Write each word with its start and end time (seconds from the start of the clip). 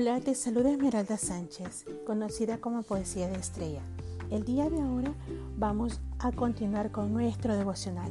Hola, 0.00 0.18
te 0.18 0.34
saluda 0.34 0.70
Esmeralda 0.70 1.18
Sánchez, 1.18 1.84
conocida 2.06 2.56
como 2.56 2.82
Poesía 2.82 3.28
de 3.28 3.38
Estrella. 3.38 3.82
El 4.30 4.46
día 4.46 4.70
de 4.70 4.80
ahora 4.80 5.12
vamos 5.58 6.00
a 6.18 6.32
continuar 6.32 6.90
con 6.90 7.12
nuestro 7.12 7.54
devocional, 7.54 8.10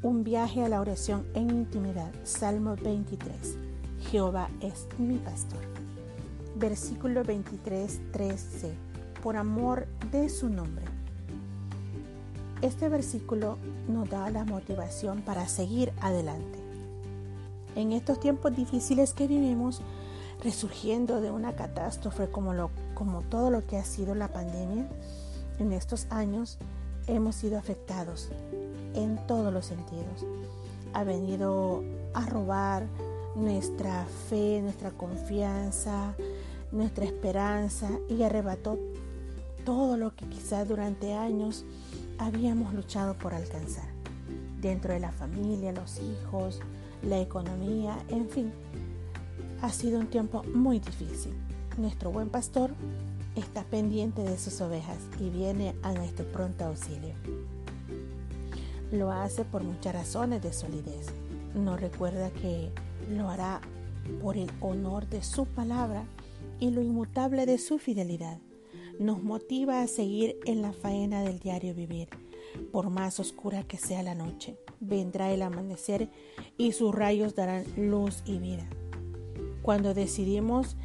un 0.00 0.22
viaje 0.22 0.62
a 0.62 0.68
la 0.68 0.80
oración 0.80 1.26
en 1.34 1.50
intimidad, 1.50 2.12
Salmo 2.22 2.76
23. 2.76 3.56
Jehová 4.12 4.48
es 4.60 4.86
mi 4.96 5.16
pastor. 5.16 5.58
Versículo 6.54 7.24
23, 7.24 8.00
3c. 8.12 8.70
Por 9.20 9.36
amor 9.36 9.88
de 10.12 10.28
su 10.28 10.48
nombre. 10.48 10.84
Este 12.62 12.88
versículo 12.88 13.58
nos 13.88 14.08
da 14.08 14.30
la 14.30 14.44
motivación 14.44 15.22
para 15.22 15.48
seguir 15.48 15.92
adelante. 16.00 16.60
En 17.74 17.90
estos 17.90 18.20
tiempos 18.20 18.54
difíciles 18.54 19.12
que 19.14 19.26
vivimos, 19.26 19.82
resurgiendo 20.44 21.22
de 21.22 21.30
una 21.30 21.56
catástrofe 21.56 22.28
como, 22.28 22.52
lo, 22.52 22.70
como 22.94 23.22
todo 23.22 23.50
lo 23.50 23.66
que 23.66 23.78
ha 23.78 23.84
sido 23.84 24.14
la 24.14 24.28
pandemia, 24.28 24.86
en 25.58 25.72
estos 25.72 26.06
años 26.10 26.58
hemos 27.06 27.34
sido 27.34 27.58
afectados 27.58 28.28
en 28.94 29.18
todos 29.26 29.52
los 29.52 29.66
sentidos. 29.66 30.26
Ha 30.92 31.02
venido 31.02 31.82
a 32.12 32.26
robar 32.26 32.86
nuestra 33.34 34.04
fe, 34.28 34.60
nuestra 34.62 34.90
confianza, 34.90 36.14
nuestra 36.70 37.04
esperanza 37.04 37.88
y 38.08 38.22
arrebató 38.22 38.78
todo 39.64 39.96
lo 39.96 40.14
que 40.14 40.26
quizás 40.28 40.68
durante 40.68 41.14
años 41.14 41.64
habíamos 42.18 42.74
luchado 42.74 43.14
por 43.14 43.34
alcanzar. 43.34 43.88
Dentro 44.60 44.92
de 44.92 45.00
la 45.00 45.12
familia, 45.12 45.72
los 45.72 46.00
hijos, 46.00 46.60
la 47.02 47.18
economía, 47.18 47.98
en 48.08 48.28
fin, 48.28 48.52
ha 49.64 49.70
sido 49.70 49.98
un 49.98 50.08
tiempo 50.08 50.42
muy 50.54 50.78
difícil. 50.78 51.32
Nuestro 51.78 52.12
buen 52.12 52.28
pastor 52.28 52.74
está 53.34 53.64
pendiente 53.64 54.20
de 54.20 54.36
sus 54.36 54.60
ovejas 54.60 54.98
y 55.18 55.30
viene 55.30 55.74
a 55.82 55.94
nuestro 55.94 56.26
pronto 56.26 56.66
auxilio. 56.66 57.14
Lo 58.92 59.10
hace 59.10 59.42
por 59.46 59.64
muchas 59.64 59.94
razones 59.94 60.42
de 60.42 60.52
solidez. 60.52 61.06
Nos 61.54 61.80
recuerda 61.80 62.28
que 62.30 62.72
lo 63.10 63.30
hará 63.30 63.62
por 64.20 64.36
el 64.36 64.50
honor 64.60 65.08
de 65.08 65.22
su 65.22 65.46
palabra 65.46 66.04
y 66.60 66.68
lo 66.68 66.82
inmutable 66.82 67.46
de 67.46 67.56
su 67.56 67.78
fidelidad. 67.78 68.38
Nos 68.98 69.22
motiva 69.22 69.80
a 69.80 69.86
seguir 69.86 70.36
en 70.44 70.60
la 70.60 70.74
faena 70.74 71.22
del 71.22 71.38
diario 71.38 71.74
vivir, 71.74 72.10
por 72.70 72.90
más 72.90 73.18
oscura 73.18 73.62
que 73.62 73.78
sea 73.78 74.02
la 74.02 74.14
noche. 74.14 74.58
Vendrá 74.80 75.32
el 75.32 75.40
amanecer 75.40 76.10
y 76.58 76.72
sus 76.72 76.94
rayos 76.94 77.34
darán 77.34 77.64
luz 77.78 78.22
y 78.26 78.36
vida. 78.36 78.68
Cuando 79.64 79.94
decidimos 79.94 80.76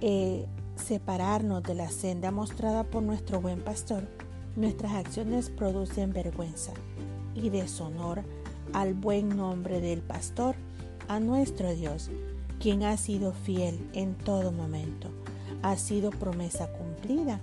eh, 0.00 0.44
separarnos 0.74 1.62
de 1.62 1.76
la 1.76 1.88
senda 1.90 2.32
mostrada 2.32 2.82
por 2.82 3.04
nuestro 3.04 3.40
buen 3.40 3.60
pastor, 3.60 4.08
nuestras 4.56 4.94
acciones 4.94 5.48
producen 5.48 6.12
vergüenza 6.12 6.72
y 7.36 7.50
deshonor 7.50 8.24
al 8.72 8.94
buen 8.94 9.28
nombre 9.36 9.80
del 9.80 10.02
pastor, 10.02 10.56
a 11.06 11.20
nuestro 11.20 11.72
Dios, 11.72 12.10
quien 12.58 12.82
ha 12.82 12.96
sido 12.96 13.32
fiel 13.32 13.78
en 13.92 14.16
todo 14.16 14.50
momento. 14.50 15.06
Ha 15.62 15.76
sido 15.76 16.10
promesa 16.10 16.66
cumplida, 16.72 17.38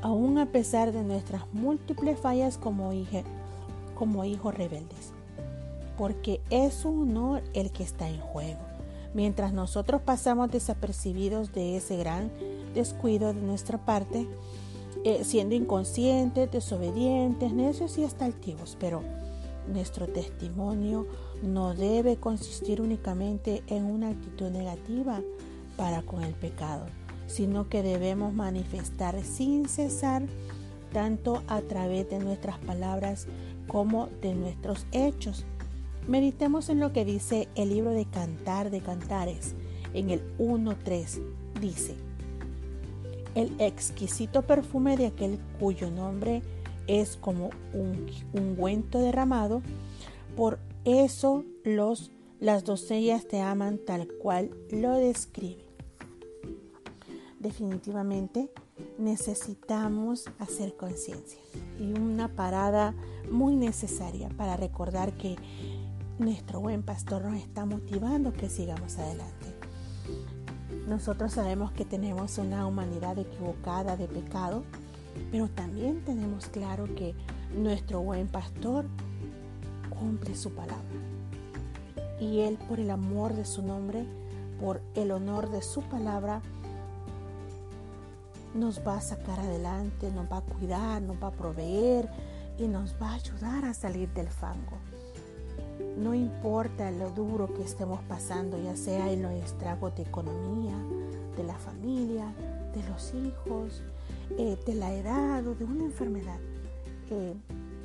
aun 0.00 0.38
a 0.38 0.46
pesar 0.46 0.92
de 0.92 1.02
nuestras 1.02 1.42
múltiples 1.52 2.20
fallas 2.20 2.56
como, 2.56 2.92
como 3.96 4.24
hijos 4.24 4.54
rebeldes, 4.54 5.12
porque 5.98 6.40
es 6.50 6.72
su 6.72 7.02
honor 7.02 7.42
el 7.52 7.72
que 7.72 7.82
está 7.82 8.08
en 8.08 8.20
juego 8.20 8.73
mientras 9.14 9.52
nosotros 9.52 10.02
pasamos 10.02 10.50
desapercibidos 10.50 11.52
de 11.52 11.76
ese 11.76 11.96
gran 11.96 12.30
descuido 12.74 13.32
de 13.32 13.40
nuestra 13.40 13.78
parte, 13.78 14.26
eh, 15.04 15.24
siendo 15.24 15.54
inconscientes, 15.54 16.50
desobedientes, 16.50 17.52
necios 17.52 17.96
y 17.96 18.04
hasta 18.04 18.24
altivos. 18.24 18.76
Pero 18.78 19.02
nuestro 19.72 20.08
testimonio 20.08 21.06
no 21.42 21.74
debe 21.74 22.16
consistir 22.16 22.80
únicamente 22.80 23.62
en 23.68 23.84
una 23.84 24.10
actitud 24.10 24.50
negativa 24.50 25.22
para 25.76 26.02
con 26.02 26.22
el 26.22 26.34
pecado, 26.34 26.86
sino 27.26 27.68
que 27.68 27.82
debemos 27.82 28.34
manifestar 28.34 29.22
sin 29.22 29.68
cesar 29.68 30.22
tanto 30.92 31.42
a 31.48 31.60
través 31.60 32.08
de 32.10 32.18
nuestras 32.18 32.58
palabras 32.58 33.26
como 33.66 34.08
de 34.20 34.34
nuestros 34.34 34.86
hechos 34.92 35.44
Meditemos 36.06 36.68
en 36.68 36.80
lo 36.80 36.92
que 36.92 37.06
dice 37.06 37.48
el 37.54 37.70
libro 37.70 37.90
de 37.90 38.04
Cantar 38.04 38.70
de 38.70 38.80
Cantares. 38.80 39.54
En 39.94 40.10
el 40.10 40.20
1.3 40.38 41.22
dice, 41.62 41.94
el 43.34 43.58
exquisito 43.58 44.42
perfume 44.42 44.98
de 44.98 45.06
aquel 45.06 45.38
cuyo 45.58 45.90
nombre 45.90 46.42
es 46.86 47.16
como 47.16 47.50
un 47.72 48.06
ungüento 48.34 48.98
derramado, 48.98 49.62
por 50.36 50.58
eso 50.84 51.44
los, 51.64 52.10
las 52.38 52.64
doncellas 52.64 53.26
te 53.26 53.40
aman 53.40 53.78
tal 53.78 54.06
cual 54.08 54.50
lo 54.70 54.92
describe. 54.94 55.64
Definitivamente 57.38 58.50
necesitamos 58.98 60.24
hacer 60.38 60.76
conciencia 60.76 61.38
y 61.78 61.92
una 61.98 62.28
parada 62.28 62.94
muy 63.30 63.56
necesaria 63.56 64.28
para 64.30 64.56
recordar 64.56 65.12
que 65.16 65.36
nuestro 66.18 66.60
buen 66.60 66.82
pastor 66.82 67.24
nos 67.24 67.34
está 67.34 67.64
motivando 67.64 68.32
que 68.32 68.48
sigamos 68.48 68.98
adelante. 68.98 69.46
Nosotros 70.86 71.32
sabemos 71.32 71.72
que 71.72 71.84
tenemos 71.84 72.38
una 72.38 72.66
humanidad 72.66 73.18
equivocada 73.18 73.96
de 73.96 74.06
pecado, 74.06 74.62
pero 75.30 75.48
también 75.48 76.04
tenemos 76.04 76.46
claro 76.46 76.84
que 76.94 77.14
nuestro 77.56 78.00
buen 78.00 78.28
pastor 78.28 78.86
cumple 79.98 80.34
su 80.36 80.52
palabra. 80.52 80.84
Y 82.20 82.40
Él, 82.40 82.58
por 82.68 82.78
el 82.78 82.90
amor 82.90 83.34
de 83.34 83.44
su 83.44 83.62
nombre, 83.62 84.04
por 84.60 84.82
el 84.94 85.10
honor 85.10 85.50
de 85.50 85.62
su 85.62 85.82
palabra, 85.82 86.42
nos 88.54 88.86
va 88.86 88.98
a 88.98 89.00
sacar 89.00 89.40
adelante, 89.40 90.12
nos 90.12 90.30
va 90.30 90.38
a 90.38 90.42
cuidar, 90.42 91.02
nos 91.02 91.20
va 91.20 91.28
a 91.28 91.32
proveer 91.32 92.08
y 92.56 92.68
nos 92.68 92.94
va 93.02 93.10
a 93.10 93.14
ayudar 93.14 93.64
a 93.64 93.74
salir 93.74 94.08
del 94.12 94.28
fango. 94.28 94.78
No 95.96 96.14
importa 96.14 96.90
lo 96.90 97.10
duro 97.10 97.52
que 97.54 97.62
estemos 97.62 98.00
pasando, 98.08 98.60
ya 98.60 98.76
sea 98.76 99.12
en 99.12 99.22
los 99.22 99.32
estragos 99.32 99.94
de 99.96 100.02
economía, 100.02 100.76
de 101.36 101.44
la 101.44 101.54
familia, 101.54 102.26
de 102.74 102.88
los 102.88 103.14
hijos, 103.14 103.82
eh, 104.38 104.58
de 104.66 104.74
la 104.74 104.92
edad 104.92 105.46
o 105.46 105.54
de 105.54 105.64
una 105.64 105.84
enfermedad, 105.84 106.38
eh, 107.10 107.34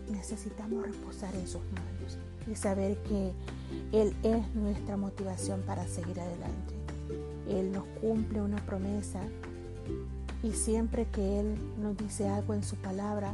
necesitamos 0.10 0.84
reposar 0.84 1.36
en 1.36 1.48
sus 1.48 1.62
manos 1.72 2.18
y 2.50 2.56
saber 2.56 2.98
que 3.04 3.32
Él 3.92 4.16
es 4.24 4.56
nuestra 4.56 4.98
motivación 4.98 5.62
para 5.62 5.86
seguir 5.86 6.20
adelante. 6.20 6.74
Él 7.48 7.72
nos 7.72 7.84
cumple 8.02 8.42
una 8.42 8.64
promesa 8.66 9.22
y 10.42 10.52
siempre 10.52 11.06
que 11.06 11.40
Él 11.40 11.56
nos 11.80 11.98
dice 11.98 12.28
algo 12.28 12.54
en 12.54 12.64
su 12.64 12.76
palabra, 12.78 13.34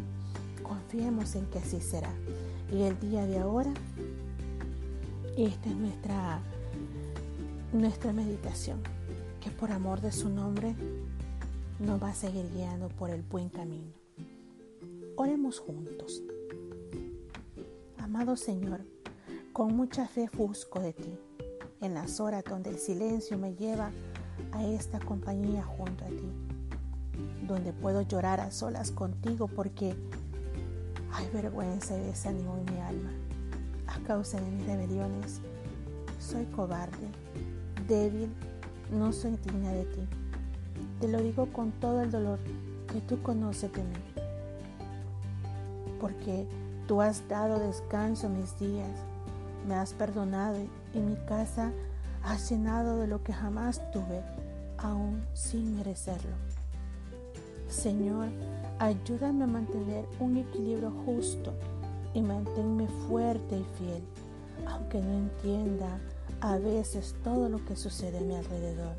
confiemos 0.63 1.35
en 1.35 1.45
que 1.45 1.59
así 1.59 1.79
será. 1.79 2.11
Y 2.73 2.81
el 2.83 2.99
día 2.99 3.25
de 3.25 3.39
ahora 3.39 3.71
esta 5.37 5.69
es 5.69 5.75
nuestra, 5.75 6.39
nuestra 7.73 8.13
meditación, 8.13 8.81
que 9.41 9.51
por 9.51 9.71
amor 9.71 9.99
de 9.99 10.13
su 10.13 10.29
nombre 10.29 10.75
nos 11.79 12.01
va 12.01 12.09
a 12.09 12.15
seguir 12.15 12.49
guiando 12.53 12.87
por 12.87 13.09
el 13.09 13.21
buen 13.21 13.49
camino. 13.49 13.91
Oremos 15.17 15.59
juntos. 15.59 16.23
Amado 17.97 18.37
Señor, 18.37 18.81
con 19.51 19.75
mucha 19.75 20.07
fe 20.07 20.29
busco 20.37 20.79
de 20.79 20.93
ti, 20.93 21.17
en 21.81 21.93
las 21.93 22.21
horas 22.21 22.45
donde 22.45 22.69
el 22.69 22.77
silencio 22.77 23.37
me 23.37 23.55
lleva 23.55 23.91
a 24.53 24.63
esta 24.65 24.99
compañía 24.99 25.63
junto 25.63 26.05
a 26.05 26.07
ti, 26.07 26.31
donde 27.45 27.73
puedo 27.73 28.03
llorar 28.03 28.39
a 28.39 28.51
solas 28.51 28.91
contigo 28.91 29.47
porque 29.47 29.95
hay 31.11 31.29
vergüenza 31.33 31.97
y 31.97 32.01
desánimo 32.01 32.57
en 32.57 32.73
mi 32.73 32.81
alma 32.81 33.24
a 33.95 34.07
causa 34.07 34.39
de 34.39 34.49
mis 34.51 34.65
rebeliones. 34.65 35.39
Soy 36.19 36.45
cobarde, 36.45 37.07
débil, 37.87 38.29
no 38.91 39.11
soy 39.11 39.37
digna 39.37 39.71
de 39.71 39.85
ti. 39.85 40.01
Te 40.99 41.07
lo 41.07 41.21
digo 41.21 41.47
con 41.53 41.71
todo 41.71 42.01
el 42.01 42.11
dolor 42.11 42.39
que 42.91 43.01
tú 43.01 43.21
conoces 43.21 43.71
de 43.73 43.83
mí. 43.83 43.95
Porque 45.99 46.45
tú 46.87 47.01
has 47.01 47.27
dado 47.27 47.59
descanso 47.59 48.27
a 48.27 48.29
mis 48.29 48.57
días, 48.59 48.89
me 49.67 49.75
has 49.75 49.93
perdonado 49.93 50.57
y 50.93 50.99
mi 50.99 51.15
casa 51.27 51.71
has 52.23 52.49
llenado 52.49 52.97
de 52.97 53.07
lo 53.07 53.23
que 53.23 53.33
jamás 53.33 53.81
tuve, 53.91 54.21
aún 54.77 55.23
sin 55.33 55.75
merecerlo. 55.75 56.35
Señor, 57.69 58.29
ayúdame 58.79 59.43
a 59.43 59.47
mantener 59.47 60.05
un 60.19 60.37
equilibrio 60.37 60.91
justo 61.05 61.53
y 62.15 62.21
manténme 62.21 62.87
fuerte 63.07 63.59
y 63.59 63.65
fiel, 63.77 64.03
aunque 64.65 64.99
no 65.01 65.11
entienda 65.11 65.99
a 66.39 66.57
veces 66.57 67.13
todo 67.23 67.49
lo 67.49 67.63
que 67.65 67.75
sucede 67.75 68.17
a 68.17 68.21
mi 68.21 68.35
alrededor. 68.35 68.95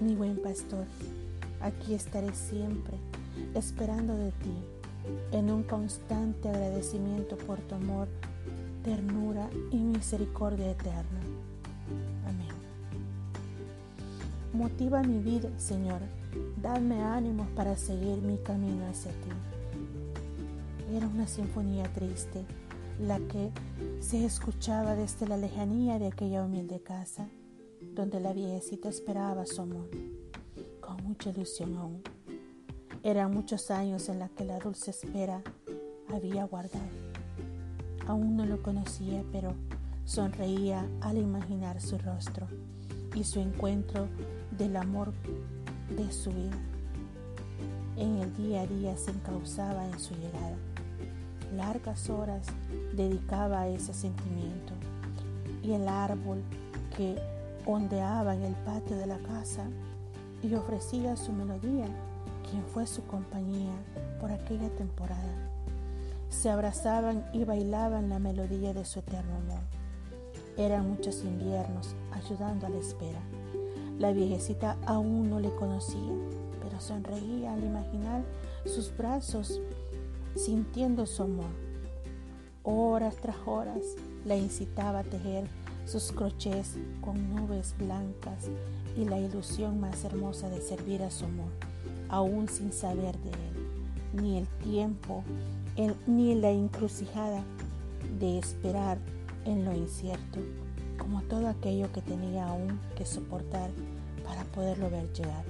mi 0.00 0.14
buen 0.14 0.42
pastor, 0.42 0.86
aquí 1.60 1.94
estaré 1.94 2.34
siempre, 2.34 2.96
esperando 3.54 4.16
de 4.16 4.30
ti, 4.32 4.56
en 5.32 5.50
un 5.50 5.62
constante 5.62 6.48
agradecimiento 6.48 7.36
por 7.36 7.60
tu 7.60 7.74
amor, 7.76 8.08
ternura 8.82 9.48
y 9.70 9.76
misericordia 9.76 10.70
eterna. 10.70 11.20
Amén. 12.26 12.54
Motiva 14.52 15.02
mi 15.02 15.18
vida, 15.18 15.50
Señor, 15.58 16.00
dame 16.60 17.02
ánimos 17.02 17.48
para 17.50 17.76
seguir 17.76 18.18
mi 18.18 18.38
camino 18.38 18.86
hacia 18.86 19.12
ti. 19.12 19.55
Era 20.94 21.06
una 21.08 21.26
sinfonía 21.26 21.84
triste, 21.92 22.44
la 23.00 23.18
que 23.18 23.50
se 24.00 24.24
escuchaba 24.24 24.94
desde 24.94 25.26
la 25.26 25.36
lejanía 25.36 25.98
de 25.98 26.06
aquella 26.06 26.44
humilde 26.44 26.80
casa 26.80 27.28
donde 27.94 28.20
la 28.20 28.32
viejecita 28.32 28.88
esperaba 28.88 29.46
su 29.46 29.62
amor, 29.62 29.88
con 30.80 31.02
mucha 31.02 31.30
ilusión 31.30 31.76
aún. 31.76 32.02
Eran 33.02 33.32
muchos 33.32 33.70
años 33.70 34.08
en 34.08 34.18
los 34.18 34.30
que 34.30 34.44
la 34.44 34.58
dulce 34.58 34.90
espera 34.90 35.42
había 36.08 36.44
guardado. 36.44 36.84
Aún 38.06 38.36
no 38.36 38.46
lo 38.46 38.62
conocía, 38.62 39.24
pero 39.32 39.54
sonreía 40.04 40.86
al 41.00 41.18
imaginar 41.18 41.80
su 41.80 41.98
rostro 41.98 42.46
y 43.14 43.24
su 43.24 43.40
encuentro 43.40 44.08
del 44.56 44.76
amor 44.76 45.12
de 45.96 46.12
su 46.12 46.30
vida. 46.30 46.58
En 47.96 48.18
el 48.18 48.36
día 48.36 48.62
a 48.62 48.66
día 48.66 48.96
se 48.96 49.10
encauzaba 49.10 49.86
en 49.86 49.98
su 49.98 50.14
llegada. 50.14 50.56
Largas 51.54 52.10
horas 52.10 52.46
dedicaba 52.94 53.60
a 53.60 53.68
ese 53.68 53.94
sentimiento 53.94 54.72
y 55.62 55.72
el 55.72 55.88
árbol 55.88 56.42
que 56.96 57.16
ondeaba 57.66 58.34
en 58.34 58.42
el 58.42 58.54
patio 58.54 58.96
de 58.96 59.06
la 59.06 59.18
casa 59.18 59.64
y 60.42 60.54
ofrecía 60.54 61.16
su 61.16 61.32
melodía, 61.32 61.86
quien 62.48 62.64
fue 62.72 62.86
su 62.86 63.04
compañía 63.06 63.72
por 64.20 64.30
aquella 64.30 64.68
temporada. 64.70 65.50
Se 66.28 66.50
abrazaban 66.50 67.24
y 67.32 67.44
bailaban 67.44 68.08
la 68.08 68.18
melodía 68.18 68.74
de 68.74 68.84
su 68.84 69.00
eterno 69.00 69.36
amor. 69.36 69.62
Eran 70.56 70.88
muchos 70.88 71.22
inviernos 71.24 71.94
ayudando 72.12 72.66
a 72.66 72.70
la 72.70 72.78
espera. 72.78 73.20
La 73.98 74.12
viejecita 74.12 74.76
aún 74.86 75.30
no 75.30 75.40
le 75.40 75.54
conocía, 75.54 76.12
pero 76.62 76.80
sonreía 76.80 77.54
al 77.54 77.64
imaginar 77.64 78.22
sus 78.64 78.94
brazos 78.96 79.60
sintiendo 80.36 81.06
su 81.06 81.22
amor. 81.22 81.50
Horas 82.62 83.16
tras 83.16 83.36
horas 83.46 83.82
la 84.24 84.36
incitaba 84.36 85.00
a 85.00 85.04
tejer 85.04 85.48
sus 85.86 86.12
crochets 86.12 86.76
con 87.00 87.34
nubes 87.34 87.74
blancas 87.78 88.48
y 88.96 89.04
la 89.04 89.18
ilusión 89.18 89.80
más 89.80 90.04
hermosa 90.04 90.48
de 90.50 90.60
servir 90.60 91.02
a 91.02 91.10
su 91.10 91.24
amor, 91.24 91.50
aún 92.08 92.48
sin 92.48 92.72
saber 92.72 93.16
de 93.18 93.30
él, 93.30 94.20
ni 94.20 94.38
el 94.38 94.48
tiempo, 94.64 95.22
ni 96.06 96.34
la 96.34 96.50
encrucijada 96.50 97.42
de 98.18 98.38
esperar 98.38 98.98
en 99.44 99.64
lo 99.64 99.74
incierto, 99.74 100.40
como 100.98 101.22
todo 101.22 101.48
aquello 101.48 101.92
que 101.92 102.02
tenía 102.02 102.48
aún 102.48 102.80
que 102.96 103.06
soportar 103.06 103.70
para 104.24 104.44
poderlo 104.44 104.90
ver 104.90 105.12
llegar. 105.12 105.44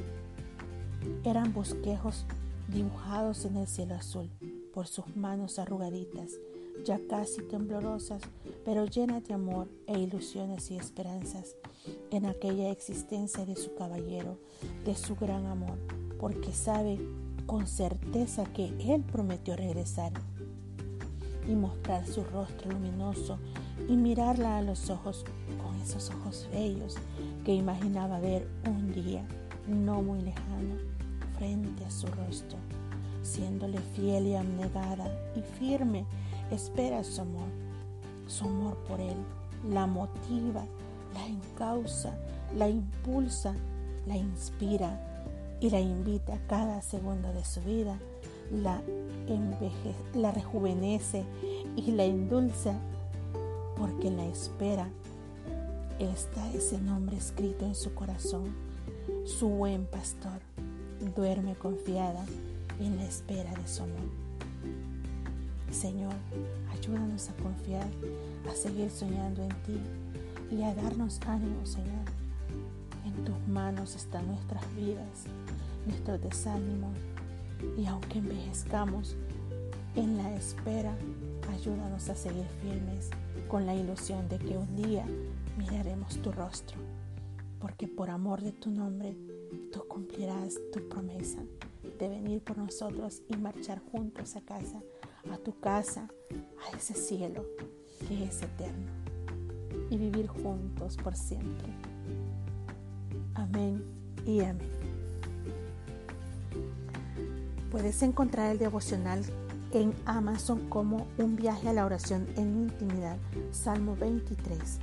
Eran 1.25 1.55
bosquejos 1.55 2.27
dibujados 2.69 3.45
en 3.45 3.57
el 3.57 3.67
cielo 3.67 3.95
azul 3.95 4.29
por 4.77 4.87
sus 4.87 5.17
manos 5.17 5.59
arrugaditas 5.59 6.39
ya 6.85 7.01
casi 7.09 7.41
temblorosas, 7.41 8.21
pero 8.63 8.85
llenas 8.85 9.25
de 9.25 9.33
amor 9.33 9.69
e 9.87 9.99
ilusiones 9.99 10.71
y 10.71 10.77
esperanzas 10.77 11.57
en 12.11 12.27
aquella 12.27 12.71
existencia 12.71 13.47
de 13.47 13.57
su 13.57 13.75
caballero, 13.75 14.37
de 14.85 14.95
su 14.95 15.17
gran 15.17 15.47
amor, 15.47 15.79
porque 16.21 16.53
sabe 16.53 17.01
con 17.47 17.67
certeza 17.67 18.45
que 18.53 18.67
Él 18.79 19.03
prometió 19.11 19.57
regresar 19.57 20.13
y 21.49 21.55
mostrar 21.55 22.07
su 22.07 22.23
rostro 22.25 22.71
luminoso 22.71 23.39
y 23.89 23.97
mirarla 23.97 24.59
a 24.59 24.63
los 24.63 24.91
ojos 24.91 25.25
con 25.63 25.75
esos 25.81 26.11
ojos 26.11 26.51
bellos 26.53 26.97
que 27.47 27.55
imaginaba 27.55 28.21
ver 28.21 28.47
un 28.67 28.93
día 28.93 29.27
no 29.67 30.03
muy 30.03 30.21
lejano 30.21 30.77
frente 31.39 31.83
a 31.83 31.91
su 31.91 32.07
rostro, 32.09 32.59
siéndole 33.27 33.79
fiel 33.95 34.29
y 34.29 34.35
abnegada 34.37 35.07
y 35.35 35.43
firme 35.59 36.07
espera 36.51 37.05
su 37.05 37.21
amor. 37.21 37.49
Su 38.27 38.45
amor 38.45 38.77
por 38.89 39.01
Él 39.01 39.17
la 39.71 39.87
motiva, 39.87 40.65
la 41.15 41.27
encausa, 41.27 42.17
la 42.57 42.69
impulsa, 42.69 43.55
la 44.07 44.17
inspira 44.17 45.01
y 45.61 45.71
la 45.71 45.81
invita 45.81 46.39
cada 46.47 46.83
segundo 46.83 47.33
de 47.33 47.45
su 47.45 47.61
vida, 47.63 47.99
la, 48.53 48.81
la 50.15 50.31
rejuvenece 50.31 51.25
y 51.75 51.91
la 51.93 52.05
endulza, 52.05 52.75
porque 53.77 54.11
la 54.11 54.25
espera 54.27 54.89
está 55.99 56.53
ese 56.53 56.79
nombre 56.79 57.17
escrito 57.17 57.65
en 57.65 57.75
su 57.75 57.95
corazón. 57.95 58.55
Su 59.25 59.49
buen 59.49 59.87
pastor 59.87 60.41
duerme 61.17 61.55
confiada 61.57 62.25
en 62.81 62.97
la 62.97 63.05
espera 63.05 63.53
de 63.55 63.67
su 63.67 63.83
amor. 63.83 64.11
Señor, 65.71 66.15
ayúdanos 66.73 67.29
a 67.29 67.35
confiar, 67.43 67.89
a 68.51 68.55
seguir 68.55 68.91
soñando 68.91 69.43
en 69.43 69.49
ti 69.63 69.81
y 70.51 70.63
a 70.63 70.75
darnos 70.75 71.21
ánimo, 71.27 71.65
Señor. 71.67 72.05
En 73.05 73.25
tus 73.25 73.49
manos 73.49 73.95
están 73.95 74.27
nuestras 74.27 74.63
vidas, 74.77 75.25
nuestros 75.87 76.21
desánimos 76.23 76.97
y 77.77 77.87
aunque 77.87 78.19
envejezcamos 78.19 79.17
en 79.95 80.19
la 80.19 80.35
espera, 80.35 80.95
ayúdanos 81.53 82.09
a 82.09 82.15
seguir 82.15 82.47
firmes 82.63 83.11
con 83.49 83.65
la 83.67 83.75
ilusión 83.75 84.29
de 84.29 84.39
que 84.39 84.59
un 84.59 84.77
día 84.77 85.05
miraremos 85.57 86.21
tu 86.21 86.33
rostro, 86.33 86.77
porque 87.61 87.89
por 87.89 88.11
amor 88.11 88.43
de 88.43 88.53
tu 88.53 88.71
nombre, 88.71 89.17
tú 89.73 89.85
cumplirás 89.89 90.59
tu 90.73 90.87
promesa 90.89 91.41
de 91.99 92.09
venir 92.09 92.43
por 92.43 92.59
nosotros 92.59 93.23
y 93.29 93.37
marchar 93.37 93.81
juntos 93.91 94.37
a 94.37 94.41
casa 94.41 94.83
a 95.33 95.39
tu 95.39 95.59
casa, 95.59 96.09
a 96.65 96.77
ese 96.77 96.95
cielo 96.95 97.45
que 98.07 98.25
es 98.25 98.43
eterno 98.43 98.91
y 99.91 99.97
vivir 99.97 100.27
juntos 100.27 100.97
por 100.97 101.17
siempre. 101.17 101.69
Amén 103.35 103.83
y 104.25 104.41
amén. 104.41 104.71
Puedes 107.71 108.03
encontrar 108.03 108.53
el 108.53 108.59
devocional 108.59 109.23
en 109.73 109.95
Amazon 110.07 110.69
como 110.69 111.07
un 111.19 111.37
viaje 111.37 111.69
a 111.69 111.73
la 111.73 111.85
oración 111.85 112.27
en 112.37 112.57
intimidad, 112.57 113.19
Salmo 113.51 113.97
23, 113.97 114.79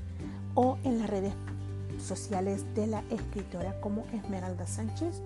o 0.55 0.77
en 0.83 0.99
las 0.99 1.09
redes 1.09 1.33
sociales 1.99 2.65
de 2.75 2.87
la 2.87 3.03
escritora 3.09 3.79
como 3.79 4.05
Esmeralda 4.13 4.67
Sánchez 4.67 5.21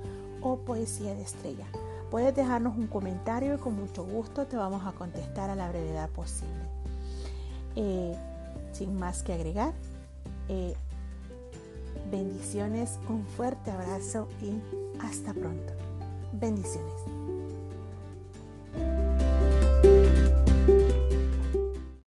Poesía 0.55 1.13
de 1.13 1.21
Estrella. 1.21 1.65
Puedes 2.09 2.33
dejarnos 2.33 2.77
un 2.77 2.87
comentario 2.87 3.55
y 3.55 3.57
con 3.57 3.75
mucho 3.75 4.05
gusto 4.05 4.47
te 4.47 4.55
vamos 4.55 4.85
a 4.85 4.93
contestar 4.93 5.49
a 5.49 5.55
la 5.55 5.67
brevedad 5.67 6.09
posible. 6.09 6.63
Eh, 7.75 8.15
sin 8.71 8.97
más 8.97 9.23
que 9.23 9.33
agregar, 9.33 9.73
eh, 10.47 10.73
bendiciones, 12.09 12.97
un 13.09 13.25
fuerte 13.25 13.71
abrazo 13.71 14.27
y 14.41 14.53
hasta 15.03 15.33
pronto. 15.33 15.73
Bendiciones. 16.31 16.93